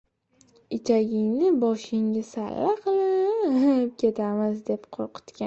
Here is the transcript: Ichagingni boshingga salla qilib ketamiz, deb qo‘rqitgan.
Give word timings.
Ichagingni 0.77 1.51
boshingga 1.63 2.23
salla 2.31 2.73
qilib 2.81 3.93
ketamiz, 4.03 4.67
deb 4.73 4.91
qo‘rqitgan. 4.99 5.39